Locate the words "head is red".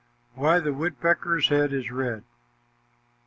1.49-2.23